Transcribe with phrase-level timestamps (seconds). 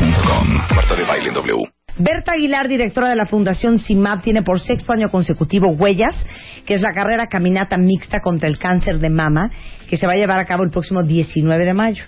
[0.00, 1.64] Marta de Baile W.
[1.96, 6.26] Berta Aguilar, directora de la Fundación CIMAP, tiene por sexto año consecutivo Huellas,
[6.66, 9.50] que es la carrera caminata mixta contra el cáncer de mama,
[9.88, 12.04] que se va a llevar a cabo el próximo 19 de mayo.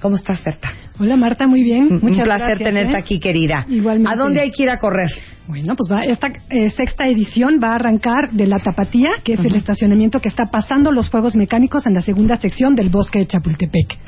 [0.00, 0.68] ¿Cómo estás, Berta?
[0.98, 2.00] Hola, Marta, muy bien.
[2.02, 2.98] Muchas Un placer tenerte ¿eh?
[2.98, 3.64] aquí, querida.
[3.68, 4.12] Igualmente.
[4.12, 5.10] ¿A dónde hay que ir a correr?
[5.46, 9.40] Bueno, pues va, esta eh, sexta edición va a arrancar de la Tapatía, que es
[9.40, 13.26] el estacionamiento que está pasando los juegos mecánicos en la segunda sección del bosque de
[13.26, 13.98] Chapultepec.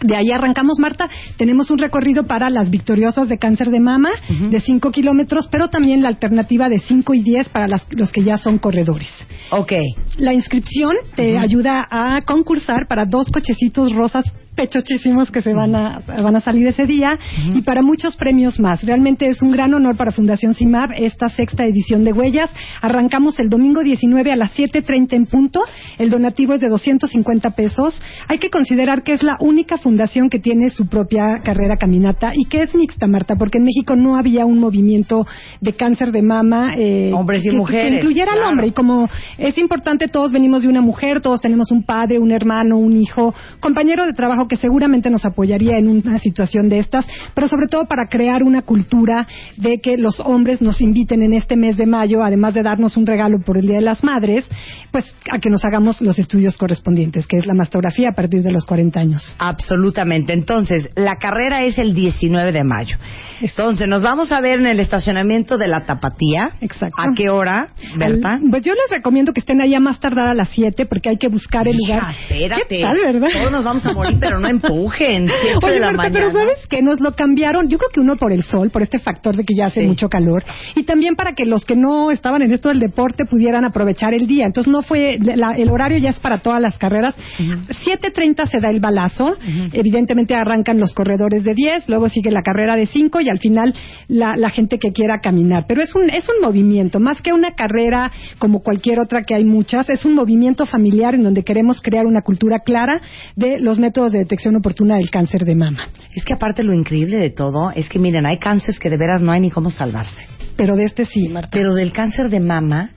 [0.00, 1.08] De ahí arrancamos, Marta.
[1.36, 4.10] Tenemos un recorrido para las victoriosas de cáncer de mama
[4.50, 8.22] de 5 kilómetros, pero también la alternativa de 5 y 10 para las- los que
[8.22, 9.08] ya son corredores.
[9.50, 9.72] Ok.
[10.18, 14.24] La inscripción te ayuda a concursar para dos cochecitos rosas
[14.56, 17.10] pechochísimos que se van a, van a salir ese día
[17.54, 18.82] y para muchos premios más.
[18.82, 22.50] Realmente es un gran honor para Fundación CIMAB esta sexta edición de Huellas.
[22.80, 25.60] Arrancamos el domingo 19 a las 7.30 en punto.
[25.98, 28.00] El donativo es de 250 pesos.
[28.28, 32.46] Hay que considerar que es la única fundación que tiene su propia carrera caminata y
[32.46, 35.26] que es mixta, Marta, porque en México no había un movimiento
[35.60, 36.70] de cáncer de mama.
[36.78, 38.50] eh, Hombres y que- mujeres, Que incluyera al claro.
[38.52, 38.66] hombre.
[38.68, 42.78] Y como es importante, todos venimos de una mujer, todos tenemos un padre, un hermano,
[42.78, 47.48] un hijo, compañero de trabajo que seguramente nos apoyaría en una situación de estas, pero
[47.48, 51.76] sobre todo para crear una cultura de que los hombres nos inviten en este mes
[51.76, 54.46] de mayo, además de darnos un regalo por el Día de las Madres,
[54.90, 58.52] pues a que nos hagamos los estudios correspondientes, que es la mastografía a partir de
[58.52, 59.34] los 40 años.
[59.38, 60.32] Absolutamente.
[60.32, 62.96] Entonces, la carrera es el 19 de mayo.
[63.40, 66.52] Entonces, nos vamos a ver en el estacionamiento de la Tapatía.
[66.60, 67.00] Exacto.
[67.02, 68.34] ¿A qué hora, Berta?
[68.34, 71.16] Al- pues yo les recomiendo que estén allá más tardar a las 7 porque hay
[71.16, 71.98] que buscar el lugar.
[71.98, 72.64] Hija, espérate.
[72.68, 73.28] ¿Qué tal, verdad?
[73.32, 75.28] Todos nos vamos a morir, pero no empujen.
[75.62, 76.12] Oye, de la Marta, mañana.
[76.12, 76.82] pero ¿sabes qué?
[76.82, 79.54] Nos lo cambiaron, yo creo que uno por el sol, por este factor de que
[79.54, 79.86] ya hace Sí.
[79.86, 80.44] mucho calor,
[80.74, 84.26] y también para que los que no estaban en esto del deporte pudieran aprovechar el
[84.26, 84.46] día.
[84.46, 87.14] Entonces no fue, la- el horario ya es para todas las carreras.
[87.84, 89.36] 7.30 se da el balazo,
[89.72, 93.74] evidentemente arrancan los corredores de 10, luego sigue la carrera de 5 y al final
[94.08, 95.64] la, la gente que quiera caminar.
[95.68, 99.44] Pero es un, es un movimiento, más que una carrera como cualquier otra que hay
[99.44, 103.00] muchas, es un movimiento familiar en donde queremos crear una cultura clara
[103.34, 105.88] de los métodos de detección oportuna del cáncer de mama.
[106.12, 109.22] Es que aparte lo increíble de todo es que, miren, hay cánceres que de veras
[109.22, 110.26] no hay ni cómo salvarse.
[110.56, 111.50] Pero de este sí, Marta.
[111.52, 112.90] Pero del cáncer de mama,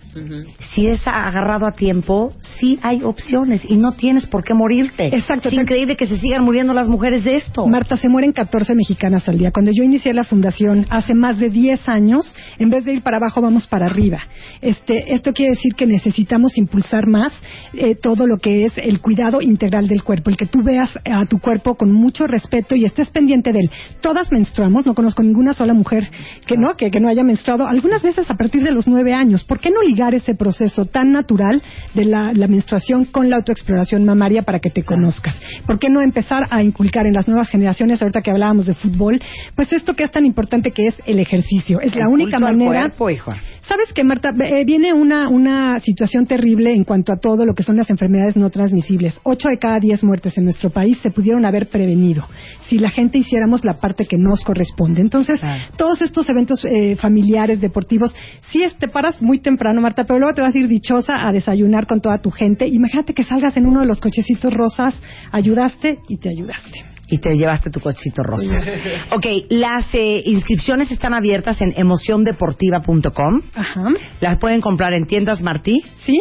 [0.74, 5.08] si es agarrado a tiempo, sí hay opciones y no tienes por qué morirte.
[5.08, 5.62] Exacto, Es exacto.
[5.62, 7.68] increíble que se sigan muriendo las mujeres de esto.
[7.68, 9.52] Marta, se mueren 14 mexicanas al día.
[9.52, 13.18] Cuando yo inicié la fundación hace más de 10 años, en vez de ir para
[13.18, 14.20] abajo, vamos para arriba.
[14.62, 17.32] Este, esto quiere decir que necesitamos impulsar más
[17.74, 21.26] eh, todo lo que es el cuidado integral del cuerpo, el que tú veas a
[21.26, 23.72] tu cuerpo con mucho respeto y estés pendiente de él.
[24.02, 26.10] Todas menstruamos, no conozco ninguna sola mujer
[26.48, 29.44] que no, que, que no haya menstruado, algunas veces a partir de los 9 años.
[29.44, 31.62] ¿Por qué no ligar ese proceso tan natural
[31.94, 35.36] de la, la menstruación con la autoexploración mamaria para que te conozcas?
[35.66, 39.20] ¿Por qué no empezar a inculcar en las nuevas generaciones, ahorita que hablábamos de fútbol,
[39.56, 41.80] pues esto que es tan importante que es el ejercicio?
[41.82, 42.82] Es la única al manera.
[42.82, 43.34] cuerpo, hijo.
[43.68, 44.30] ¿Sabes qué, Marta?
[44.30, 48.36] Eh, viene una, una situación terrible en cuanto a todo lo que son las enfermedades
[48.36, 49.20] no transmisibles.
[49.24, 52.24] Ocho de cada diez muertes en nuestro país se pudieron haber prevenido
[52.68, 55.02] si la gente hiciéramos la parte que nos corresponde.
[55.02, 55.62] Entonces, Claro.
[55.78, 58.16] todos estos eventos eh, familiares, deportivos,
[58.54, 61.88] es- te paras muy temprano, Marta, pero luego te vas a ir dichosa a desayunar
[61.88, 62.68] con toda tu gente.
[62.68, 65.02] Imagínate que salgas en uno de los cochecitos rosas,
[65.32, 66.86] ayudaste y te ayudaste.
[67.12, 68.62] Y te llevaste tu cochito rosa.
[69.12, 73.42] ok, las eh, inscripciones están abiertas en emociondeportiva.com.
[73.56, 73.84] Ajá.
[74.22, 75.84] Las pueden comprar en tiendas Martí.
[76.06, 76.20] ¿sí?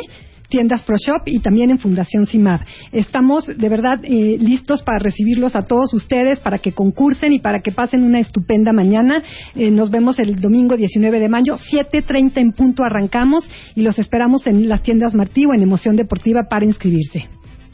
[0.48, 2.60] Tiendas Pro Shop y también en Fundación CIMAD.
[2.92, 7.60] Estamos de verdad eh, listos para recibirlos a todos ustedes, para que concursen y para
[7.60, 9.22] que pasen una estupenda mañana.
[9.54, 14.46] Eh, nos vemos el domingo 19 de mayo, 7.30 en punto arrancamos y los esperamos
[14.46, 17.26] en las tiendas Martí o en Emoción Deportiva para inscribirse.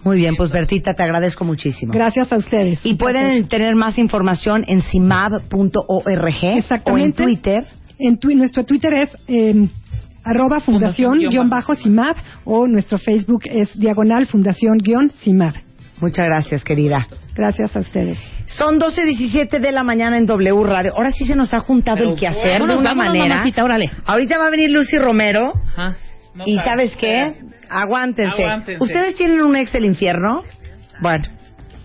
[0.04, 1.90] Muy bien, pues Bertita, te agradezco muchísimo.
[1.92, 2.84] Gracias a ustedes.
[2.84, 3.48] Y pueden Gracias.
[3.48, 5.84] tener más información en cimab.org
[6.84, 7.12] o en.
[7.14, 7.64] Twitter.
[7.98, 9.68] En twi- nuestro Twitter es eh,
[10.24, 15.54] arroba fundación guion bajo CIMAD o nuestro Facebook es diagonal fundación guion CIMAD.
[16.00, 17.06] Muchas gracias, querida.
[17.34, 18.18] Gracias a ustedes.
[18.46, 20.92] Son 12.17 de la mañana en W Radio.
[20.96, 23.28] Ahora sí se nos ha juntado el quehacer de una vámonos, manera.
[23.36, 23.90] mamacita, órale.
[24.04, 25.52] Ahorita va a venir Lucy Romero.
[25.76, 25.96] Ajá.
[26.34, 26.92] No y sabes.
[26.92, 27.16] ¿sabes qué?
[27.70, 28.42] Aguántense.
[28.42, 28.82] Aguántense.
[28.82, 30.42] ¿Ustedes tienen un ex del infierno?
[31.00, 31.24] Bueno,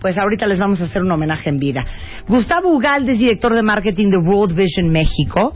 [0.00, 1.84] pues ahorita les vamos a hacer un homenaje en vida.
[2.26, 5.54] Gustavo Ugalde es director de marketing de World Vision México.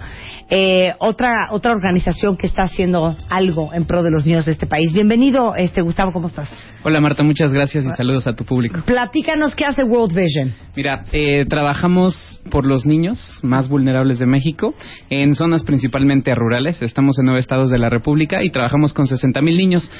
[0.50, 4.66] Eh, otra otra organización que está haciendo algo en pro de los niños de este
[4.66, 4.92] país.
[4.92, 6.50] Bienvenido, este Gustavo, ¿cómo estás?
[6.82, 8.80] Hola Marta, muchas gracias y saludos a tu público.
[8.84, 10.52] Platícanos qué hace World Vision.
[10.76, 14.74] Mira, eh, trabajamos por los niños más vulnerables de México
[15.08, 16.82] en zonas principalmente rurales.
[16.82, 19.90] Estamos en nueve estados de la República y trabajamos con 60 mil niños.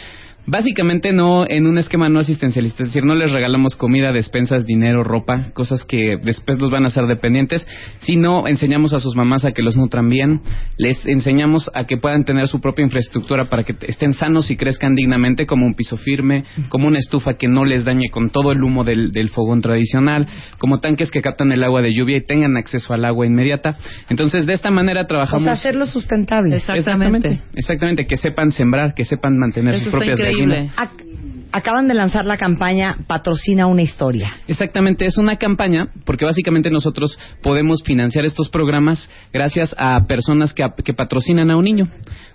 [0.46, 5.02] Básicamente no en un esquema no asistencialista, es decir, no les regalamos comida, despensas, dinero,
[5.02, 7.67] ropa, cosas que después los van a hacer dependientes,
[8.00, 10.43] sino enseñamos a sus mamás a que los nutran bien,
[10.76, 14.94] les enseñamos a que puedan tener su propia infraestructura para que estén sanos y crezcan
[14.94, 18.62] dignamente, como un piso firme, como una estufa que no les dañe con todo el
[18.62, 20.26] humo del, del fogón tradicional,
[20.58, 23.76] como tanques que captan el agua de lluvia y tengan acceso al agua inmediata.
[24.11, 25.44] Entonces, de esta manera O trabajamos.
[25.44, 26.56] sea, hacerlo sustentable.
[26.56, 30.19] Exactamente, exactamente, que sepan sembrar, que sepan mantener Eso sus propias
[30.76, 31.04] Ac-
[31.52, 34.36] acaban de lanzar la campaña Patrocina una historia.
[34.48, 40.94] Exactamente, es una campaña porque básicamente nosotros podemos financiar estos programas gracias a personas que
[40.94, 41.88] patrocinan a un niño.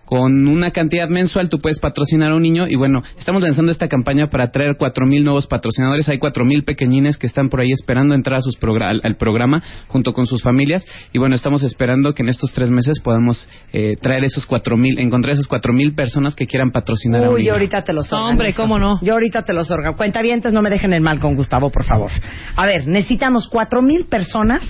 [0.10, 3.88] Con una cantidad mensual tú puedes patrocinar a un niño y bueno, estamos lanzando esta
[3.88, 6.10] campaña para cuatro mil nuevos patrocinadores.
[6.10, 9.18] Hay cuatro mil pequeñines que están por ahí esperando entrar a sus progra- al, al
[9.18, 10.84] programa junto con sus familias
[11.14, 14.98] y bueno, estamos esperando que en estos tres meses podamos eh, traer esos cuatro mil,
[14.98, 17.50] encontrar esas cuatro mil personas que quieran patrocinar a un Uy, niño.
[17.50, 18.30] yo ahorita te los organizo.
[18.32, 19.00] hombre, ¿cómo no?
[19.04, 19.96] Yo ahorita te los organizo.
[19.96, 22.10] Cuentavientes, no me dejen el mal con Gustavo, por favor.
[22.56, 24.64] A ver, necesitamos cuatro mil personas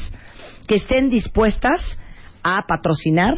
[0.68, 1.98] que estén dispuestas
[2.44, 3.36] a patrocinar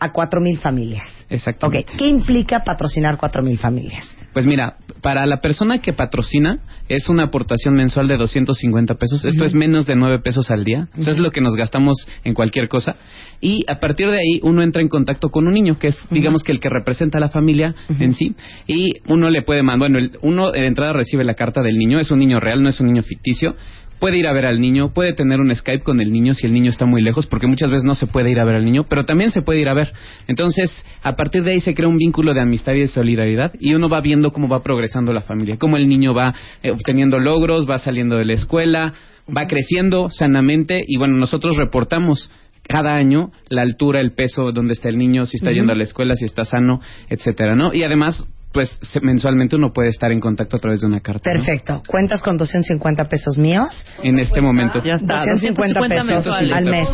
[0.00, 1.17] a cuatro mil familias.
[1.30, 1.92] Exactamente.
[1.98, 4.16] ¿qué implica patrocinar cuatro mil familias?
[4.32, 6.58] Pues mira, para la persona que patrocina
[6.88, 9.24] es una aportación mensual de 250 pesos.
[9.24, 10.86] Esto es menos de 9 pesos al día.
[10.96, 12.96] Eso es lo que nos gastamos en cualquier cosa.
[13.40, 16.42] Y a partir de ahí uno entra en contacto con un niño, que es, digamos
[16.44, 18.34] que el que representa a la familia en sí.
[18.66, 21.98] Y uno le puede mandar, bueno, el- uno de entrada recibe la carta del niño.
[21.98, 23.56] Es un niño real, no es un niño ficticio.
[23.98, 26.52] Puede ir a ver al niño, puede tener un Skype con el niño si el
[26.52, 28.84] niño está muy lejos, porque muchas veces no se puede ir a ver al niño,
[28.88, 29.92] pero también se puede ir a ver.
[30.28, 33.74] Entonces, a partir de ahí se crea un vínculo de amistad y de solidaridad y
[33.74, 37.68] uno va viendo cómo va progresando la familia, cómo el niño va eh, obteniendo logros,
[37.68, 38.92] va saliendo de la escuela,
[39.34, 42.30] va creciendo sanamente y bueno, nosotros reportamos
[42.68, 45.84] cada año la altura, el peso, dónde está el niño, si está yendo a la
[45.84, 47.72] escuela, si está sano, etcétera, ¿no?
[47.72, 51.30] Y además, pues se- mensualmente uno puede estar en contacto a través de una carta.
[51.30, 51.36] ¿no?
[51.44, 51.82] Perfecto.
[51.86, 53.86] ¿Cuentas con 250 pesos míos?
[54.02, 54.82] En este momento.
[54.82, 56.52] Ya está, 250 pesos mensuales.
[56.56, 56.88] al mes.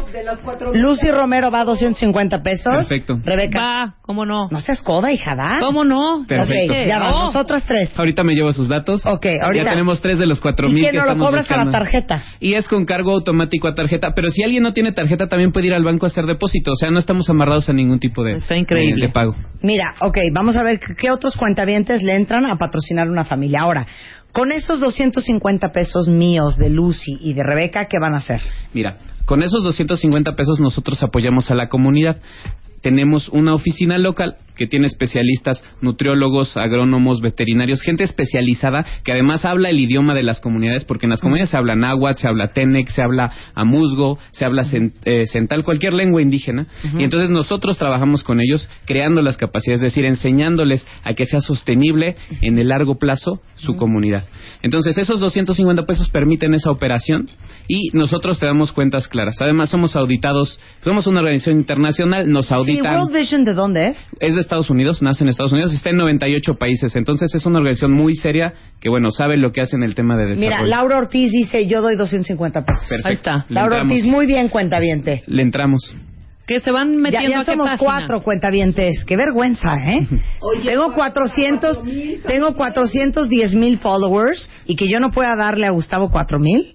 [0.75, 2.73] Lucy Romero va a 250 pesos.
[2.75, 3.21] Perfecto.
[3.25, 4.49] Rebeca, Va, ¿cómo no?
[4.51, 5.57] no seas coda, hija, ¿da?
[5.61, 6.25] ¿Cómo no?
[6.27, 6.73] Perfecto.
[6.73, 7.25] Ok, ya va, Oh.
[7.27, 7.97] nosotras tres.
[7.99, 9.05] Ahorita me llevo sus datos.
[9.07, 9.65] Ok, ahorita.
[9.65, 11.65] Ya tenemos tres de los cuatro ¿Y mil que que no lo cobras a la
[11.65, 11.71] buscando.
[11.71, 12.23] tarjeta?
[12.41, 15.69] Y es con cargo automático a tarjeta, pero si alguien no tiene tarjeta también puede
[15.69, 18.33] ir al banco a hacer depósito, o sea, no estamos amarrados a ningún tipo de,
[18.39, 19.03] Está increíble.
[19.03, 19.35] de- de pago.
[19.63, 23.61] Mira, ok, vamos a ver qué- qué otros cuentavientes le entran a patrocinar una familia.
[23.61, 23.87] Ahora,
[24.33, 28.41] con esos 250 pesos míos de Lucy y de Rebeca, ¿qué van a hacer?
[28.73, 28.97] Mira,
[29.27, 32.17] con esos 250 pesos nosotros apoyamos a la comunidad.
[32.81, 39.71] Tenemos una oficina local que tiene especialistas, nutriólogos, agrónomos, veterinarios, gente especializada que además habla
[39.71, 42.89] el idioma de las comunidades, porque en las comunidades se habla náhuatl, se habla tenec,
[42.89, 46.67] se habla amuzgo, se habla cen- eh, cental, cualquier lengua indígena.
[46.99, 51.41] Y entonces nosotros trabajamos con ellos creando las capacidades, es decir, enseñándoles a que sea
[51.41, 54.25] sostenible en el largo plazo su comunidad.
[54.63, 57.27] Entonces esos 250 pesos permiten esa operación
[57.69, 59.37] y nosotros te damos cuentas claras.
[59.41, 62.97] Además somos auditados, somos una organización internacional, nos ¿Y auditan.
[62.97, 63.97] World Vision de dónde es?
[64.21, 66.95] Es de Estados Unidos, nace en Estados Unidos, está en 98 países.
[66.97, 70.17] Entonces es una organización muy seria que, bueno, sabe lo que hace en el tema
[70.17, 70.65] de desarrollo.
[70.65, 72.87] Mira, Laura Ortiz dice, yo doy 250 pesos.
[72.89, 73.09] Perfecto.
[73.09, 73.47] Ahí está.
[73.49, 73.93] Le Laura entramos.
[73.93, 75.23] Ortiz, muy bien, cuentaviente.
[75.27, 75.95] Le entramos.
[76.47, 77.79] Que se van Ya, metiendo ya a qué somos página.
[77.85, 79.05] cuatro cuentavientes.
[79.07, 80.07] Qué vergüenza, ¿eh?
[80.65, 81.83] tengo 400,
[82.27, 86.75] tengo 410 mil followers y que yo no pueda darle a Gustavo 4 mil.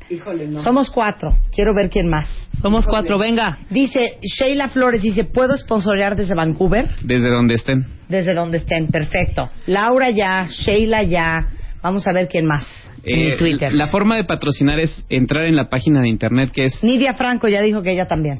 [0.64, 1.38] Somos cuatro.
[1.54, 2.28] Quiero ver quién más.
[2.62, 3.60] Somos cuatro, venga.
[3.70, 6.90] Dice Sheila Flores, dice, ¿puedo sponsorear desde Vancouver?
[7.04, 7.86] Desde donde estén.
[8.08, 9.50] Desde donde estén, perfecto.
[9.68, 11.48] Laura ya, Sheila ya.
[11.84, 12.66] Vamos a ver quién más.
[13.04, 13.72] en Eh, Twitter.
[13.74, 17.48] La forma de patrocinar es entrar en la página de internet que es Nidia Franco
[17.48, 18.40] ya dijo que ella también.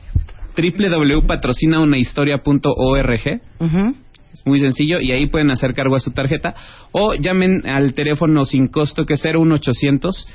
[0.62, 3.42] www.patrocinaunahistoria.org.
[3.60, 3.96] Ujú.
[4.32, 6.54] Es muy sencillo y ahí pueden hacer cargo a su tarjeta
[6.92, 10.28] o llamen al teléfono sin costo que es 01800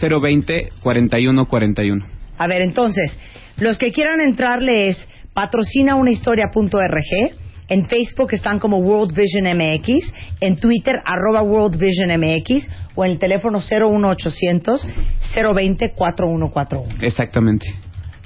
[0.00, 2.04] 020 4141.
[2.36, 3.18] A ver, entonces,
[3.58, 7.32] los que quieran entrarle es patrocinaunahistoria.org.
[7.70, 10.10] En Facebook están como World Vision MX.
[10.40, 12.66] En Twitter, arroba World Vision MX.
[12.94, 14.88] O en el teléfono 01800
[15.34, 17.04] 020 4141.
[17.04, 17.66] Exactamente.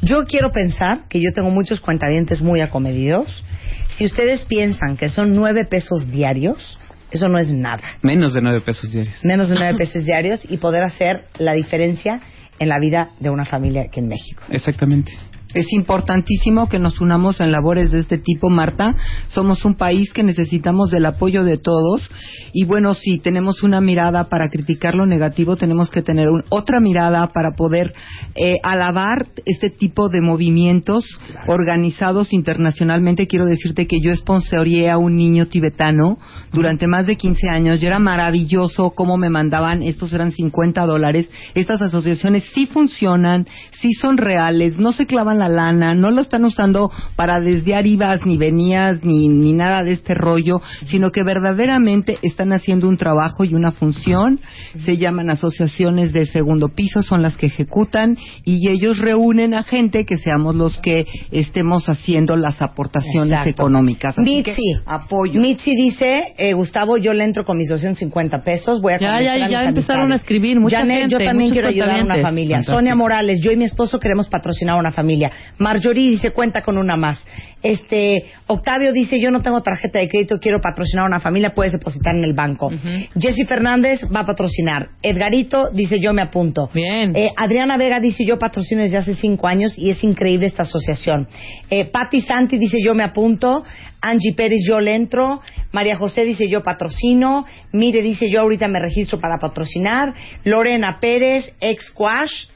[0.05, 3.45] Yo quiero pensar que yo tengo muchos cuentavientes muy acomedidos.
[3.87, 6.77] Si ustedes piensan que son nueve pesos diarios,
[7.13, 7.83] eso no es nada.
[8.03, 9.15] Menos de 9 pesos diarios.
[9.23, 12.21] Menos de nueve pesos diarios y poder hacer la diferencia
[12.59, 14.43] en la vida de una familia aquí en México.
[14.51, 15.13] Exactamente.
[15.55, 18.95] Es importantísimo que nos unamos en labores de este tipo, Marta.
[19.29, 22.09] Somos un país que necesitamos del apoyo de todos.
[22.53, 26.81] Y bueno, si tenemos una mirada para criticar lo negativo, tenemos que tener un- otra
[26.81, 27.93] mirada para poder
[28.35, 31.05] eh, alabar este tipo de movimientos
[31.47, 33.27] organizados internacionalmente.
[33.27, 36.19] Quiero decirte que yo sponsoreé a un niño tibetano
[36.53, 41.29] durante más de 15 años y era maravilloso cómo me mandaban, estos eran 50 dólares.
[41.55, 43.47] Estas asociaciones sí funcionan,
[43.81, 48.25] sí son reales, no se clavan la lana, no lo están usando para desviar IVAs
[48.27, 53.45] ni venías ni, ni nada de este rollo, sino que verdaderamente están haciendo un trabajo
[53.45, 54.41] y una función.
[54.85, 60.05] Se llaman asociaciones de segundo piso, son las que ejecutan y ellos reúnen a gente
[60.05, 63.51] que seamos los que estemos haciendo las aportaciones Exacto.
[63.63, 64.19] económicas.
[64.19, 64.81] Así que Mitzi.
[64.87, 65.41] apoyo.
[65.41, 69.33] Mitzi dice, eh, Gustavo, yo le entro con mis 250 pesos, voy a Ya, ya,
[69.45, 72.57] a ya empezaron a escribir, mucha Janet, gente, yo también quiero ayudar a una familia.
[72.57, 72.79] Fantástico.
[72.79, 75.31] Sonia Morales, yo y mi esposo queremos patrocinar a una familia.
[75.59, 77.25] Marjorie dice, cuenta con una más.
[77.63, 81.73] Este, Octavio dice, yo no tengo tarjeta de crédito, quiero patrocinar a una familia, puedes
[81.73, 82.71] depositar en el banco.
[83.19, 84.89] Jessy Fernández va a patrocinar.
[85.01, 86.69] Edgarito dice, yo me apunto.
[86.75, 87.15] Bien.
[87.15, 91.29] Eh, Adriana Vega dice, yo patrocino desde hace cinco años y es increíble esta asociación.
[91.71, 93.65] Eh, Patti Santi dice, yo me apunto.
[94.01, 95.41] Angie Pérez, yo le entro.
[95.71, 97.47] María José dice, yo patrocino.
[97.73, 100.15] Mire dice, yo ahorita me registro para patrocinar.
[100.43, 102.47] Lorena Pérez, ex Quash.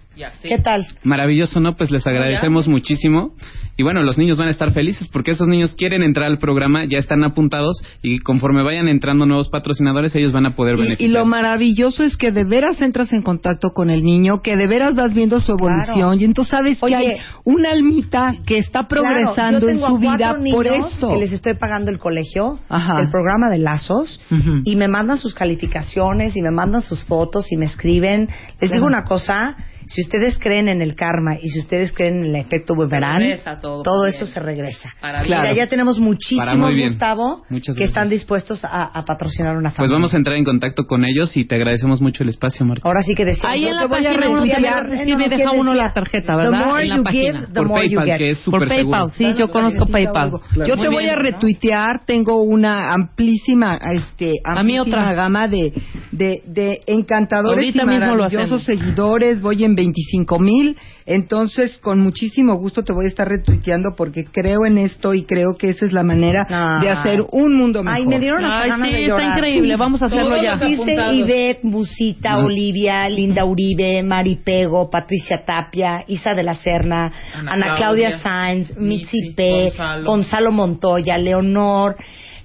[0.43, 0.87] ¿Qué tal?
[1.05, 1.77] Maravilloso, ¿no?
[1.77, 3.35] Pues les agradecemos muchísimo.
[3.79, 6.87] Y bueno, los niños van a estar felices porque esos niños quieren entrar al programa,
[6.87, 10.83] ya están apuntados y conforme vayan entrando nuevos patrocinadores, ellos van a poder Y, y
[10.85, 11.11] beneficiar.
[11.13, 14.95] lo maravilloso es que de veras entras en contacto con el niño, que de veras
[14.95, 16.15] vas viendo su evolución Claro.
[16.15, 19.99] y entonces sabes Oye, que hay una almita que está progresando Claro, yo en su
[19.99, 21.11] vida por eso.
[21.13, 22.99] Que les estoy pagando el colegio, Ajá.
[23.03, 24.23] el programa de lazos,
[24.65, 28.31] y me mandan sus calificaciones y me mandan sus fotos y me escriben.
[28.59, 29.55] Les digo una cosa,
[29.87, 33.23] si ustedes creen en el karma y si ustedes creen en el efecto boomerang,
[33.61, 34.35] todo para eso bien.
[34.35, 34.91] se regresa.
[35.01, 35.57] Para Mira, bien.
[35.57, 36.75] ya tenemos muchísimos.
[36.77, 37.43] Gustavo,
[37.77, 39.77] que están dispuestos a, a patrocinar una familia.
[39.79, 42.83] Pues vamos a entrar en contacto con ellos y te agradecemos mucho el espacio, Marta.
[42.87, 43.49] Ahora sí que decía.
[43.49, 45.93] Ahí yo en te la voy a página uno recibe, no, deja ¿quién uno la
[45.93, 46.67] tarjeta, The ¿verdad?
[46.67, 47.33] more En la you página.
[47.41, 48.19] give, the Por more you PayPal, get.
[48.19, 48.91] que es súper seguro.
[48.99, 50.31] PayPal, sí, yo conozco PayPal.
[50.67, 51.11] Yo Muy te voy bien.
[51.11, 55.13] a retuitear, tengo una amplísima, este, A mí otra.
[55.13, 55.73] gama de,
[56.17, 62.83] de, de encantadores Ahorita y maravillosos seguidores, voy en 25 mil, entonces con muchísimo gusto
[62.83, 66.03] te voy a estar retuiteando porque creo en esto y creo que esa es la
[66.03, 66.79] manera Ah.
[66.81, 67.99] de hacer un mundo mejor.
[67.99, 69.37] Ay, me dieron hasta Ay, ganas sí, de está llorar.
[69.39, 70.57] increíble, vamos a hacerlo Todos ya.
[70.67, 71.15] Dice.
[71.15, 77.67] Ivette, Musita, Olivia, Linda Uribe, Mari Pego, Patricia Tapia, Isa de la Serna, Ana, Ana
[77.77, 80.05] Claudia, Claudia, Sainz, Mitzi Mitzi, P, Gonzalo.
[80.05, 80.53] Gonzalo.
[80.53, 81.97] Montoya, Leonor,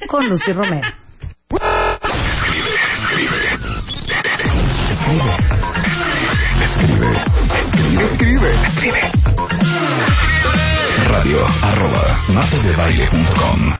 [0.09, 0.89] con Lucy Romero.
[6.63, 7.11] Escribe,
[8.03, 9.11] escribe, escribe.
[11.07, 13.63] Radio arroba martadebaile.com